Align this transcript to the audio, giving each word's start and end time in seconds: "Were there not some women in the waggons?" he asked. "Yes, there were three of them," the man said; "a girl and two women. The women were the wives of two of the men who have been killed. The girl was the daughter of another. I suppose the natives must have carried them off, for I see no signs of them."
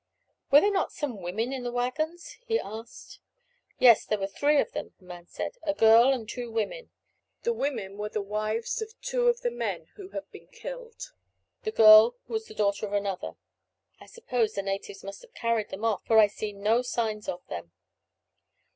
"Were 0.49 0.61
there 0.61 0.71
not 0.71 0.91
some 0.91 1.21
women 1.21 1.53
in 1.53 1.61
the 1.61 1.71
waggons?" 1.71 2.39
he 2.47 2.59
asked. 2.59 3.19
"Yes, 3.77 4.03
there 4.03 4.17
were 4.17 4.25
three 4.25 4.59
of 4.59 4.71
them," 4.71 4.95
the 4.97 5.05
man 5.05 5.27
said; 5.27 5.59
"a 5.61 5.75
girl 5.75 6.11
and 6.11 6.27
two 6.27 6.49
women. 6.51 6.89
The 7.43 7.53
women 7.53 7.99
were 7.99 8.09
the 8.09 8.19
wives 8.23 8.81
of 8.81 8.99
two 9.03 9.27
of 9.27 9.41
the 9.41 9.51
men 9.51 9.89
who 9.97 10.09
have 10.09 10.27
been 10.31 10.47
killed. 10.47 11.11
The 11.61 11.71
girl 11.71 12.15
was 12.27 12.47
the 12.47 12.55
daughter 12.55 12.87
of 12.87 12.93
another. 12.93 13.33
I 13.99 14.07
suppose 14.07 14.53
the 14.55 14.63
natives 14.63 15.03
must 15.03 15.21
have 15.21 15.35
carried 15.35 15.69
them 15.69 15.85
off, 15.85 16.03
for 16.03 16.17
I 16.17 16.25
see 16.25 16.51
no 16.51 16.81
signs 16.81 17.29
of 17.29 17.45
them." 17.45 17.71